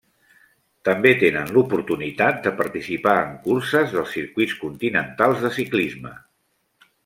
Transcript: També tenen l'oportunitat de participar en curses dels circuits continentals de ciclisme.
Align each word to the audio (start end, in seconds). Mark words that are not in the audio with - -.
També 0.87 1.11
tenen 1.23 1.51
l'oportunitat 1.57 2.41
de 2.49 2.55
participar 2.63 3.15
en 3.27 3.37
curses 3.45 3.95
dels 3.99 4.17
circuits 4.19 4.59
continentals 4.65 5.47
de 5.49 5.55
ciclisme. 5.63 6.19